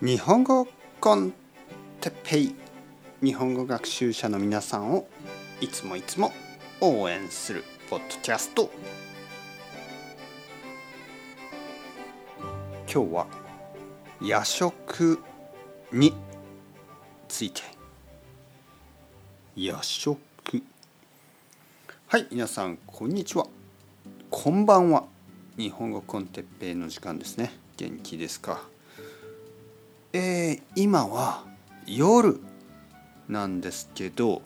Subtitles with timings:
[0.00, 0.68] 日本語
[1.00, 1.32] コン
[2.00, 2.54] テペイ
[3.20, 5.08] 日本語学習者の皆さんを
[5.60, 6.30] いつもいつも
[6.80, 8.70] 応援するポッドキャスト。
[12.88, 13.26] 今日は
[14.22, 15.18] 夜食
[15.92, 16.14] に
[17.26, 17.62] ついて。
[19.56, 20.16] 夜食。
[22.06, 23.48] はい皆さんこんにちは。
[24.30, 25.06] こんばんは。
[25.56, 27.50] 日本語コンテッペイの時間ですね。
[27.76, 28.62] 元気ですか？
[30.14, 31.44] えー、今は
[31.86, 32.40] 夜
[33.28, 34.40] なんですけど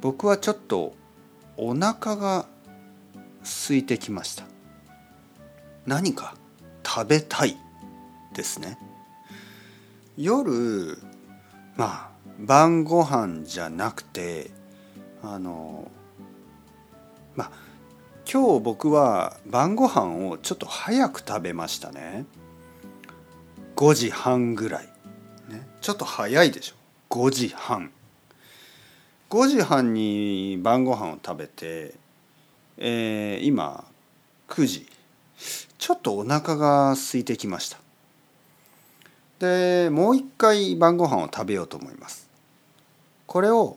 [0.00, 0.94] 僕はちょっと
[1.58, 2.46] お腹が
[3.42, 4.44] 空いてきました。
[5.86, 6.34] 何か
[6.84, 7.56] 食べたい
[8.34, 8.78] ですね。
[10.16, 10.98] 夜
[11.76, 14.50] まあ晩ご飯じゃなくて
[15.22, 15.90] あの
[17.34, 17.50] まあ
[18.30, 22.24] 今日僕は晩ご飯をちょっと早く食べましたね。
[23.76, 24.88] 5時半ぐらい、
[25.50, 26.74] ね、ちょっと早いでしょ。
[27.10, 27.92] 5時半。
[29.28, 31.94] 5時半に晩ご飯を食べて、
[32.78, 33.84] えー、今
[34.48, 34.86] 9時。
[35.76, 37.78] ちょっとお腹が空いてきました。
[39.40, 42.30] でもう一回晩ご飯を食べようと思います。
[43.26, 43.76] これを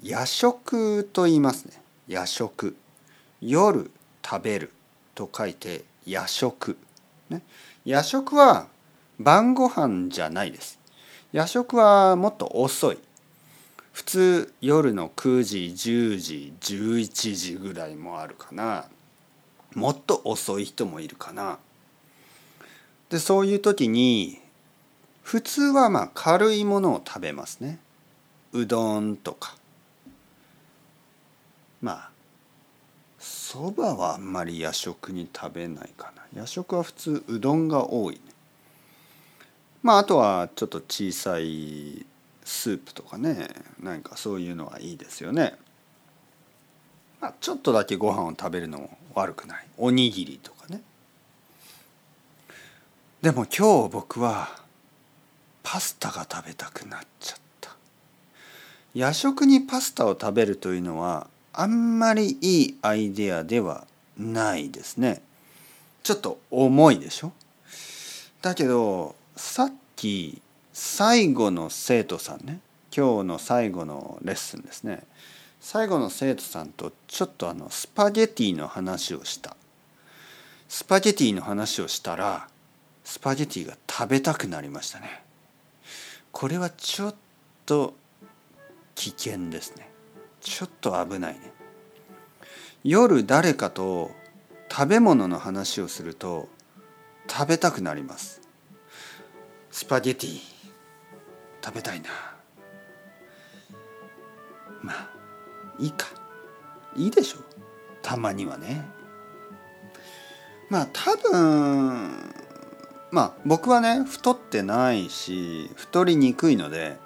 [0.00, 1.82] 夜食と言いますね。
[2.06, 2.76] 夜食。
[3.40, 3.90] 夜
[4.24, 4.70] 食べる
[5.16, 6.76] と書いて夜食、
[7.30, 7.42] ね、
[7.84, 8.68] 夜食は
[9.20, 10.78] 晩ご飯じゃないです。
[11.30, 12.98] 夜食はもっと遅い。
[13.92, 18.86] 普通夜の9時10時11時ぐらいもあるかな。
[19.74, 21.58] もっと遅い人もいるかな。
[23.10, 24.40] でそういう時に
[25.22, 27.78] 普通はまあ軽いものを食べますね。
[28.54, 29.54] うどんとか。
[31.82, 32.10] まあ
[33.18, 36.22] そばはあんまり夜食に食べないかな。
[36.32, 38.20] 夜食は普通うどんが多いね。
[39.82, 42.04] まああとはちょっと小さい
[42.44, 43.48] スープとかね
[43.82, 45.54] 何かそういうのはいいですよね。
[47.20, 50.80] まあ、ちょっとだけご飯を食べるのも悪くないおにぎりとかね。
[53.20, 54.48] でも今日僕は
[55.62, 57.76] パスタが食べたくなっちゃった。
[58.94, 63.86] 夜食にパスタを食べるというのはあんまりいいアイデアでは
[64.16, 65.22] ないですね。
[66.02, 67.32] ちょっと重いでしょ？
[68.40, 70.42] だけどさっき
[70.74, 72.60] 最後の生徒さんね
[72.94, 75.02] 今日の最後のレッスンですね。
[75.60, 79.56] 最後の生徒さんとちょっとあのスパゲティの話をした。
[80.68, 82.48] スパゲティの話をしたら
[83.02, 85.22] スパゲティが食べたくなりましたね。
[86.32, 87.14] これはちょっ
[87.64, 87.94] と
[88.94, 89.88] 危険ですね。
[90.42, 91.40] ちょっと危ないね。
[92.84, 94.10] 夜誰かと
[94.70, 96.50] 食べ物の話をすると
[97.26, 98.39] 食べたくなります。
[99.80, 100.40] スパゲティ
[101.64, 102.10] 食べたいな。
[104.82, 105.08] まあ
[105.78, 106.06] いいか。
[106.94, 107.38] いいでしょ
[108.02, 108.84] たまにはね。
[110.68, 112.10] まあ多分
[113.10, 116.98] まあ僕はね太ってないし太りにくいので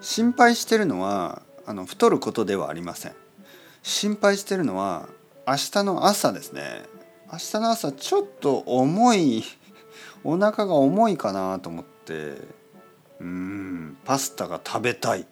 [0.00, 3.16] 心配してるのはあの太ることではありません。
[3.82, 5.08] 心配してるのは
[5.44, 6.84] 明日の朝ですね。
[7.32, 9.42] 明日の朝ちょっと重い
[10.22, 12.36] お腹が重いかなと思って
[13.20, 15.26] うんパスタが食べたい。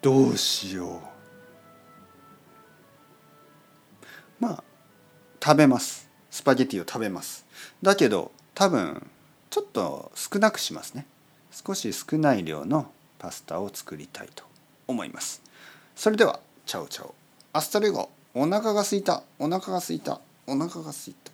[0.00, 0.90] どうしよう。
[4.40, 4.64] まあ
[5.42, 6.08] 食べます。
[6.30, 7.46] スパゲティを食べます。
[7.82, 9.06] だけど多分
[9.50, 11.06] ちょっと少なくしますね。
[11.50, 14.44] 少し少ない量のパスタを作りたいと
[14.86, 15.42] 思います。
[15.96, 18.10] それでは chao chao。hasta luego。
[18.34, 19.22] お腹がすいた。
[19.38, 20.20] お腹がすいた。
[20.46, 21.27] お腹がすいた。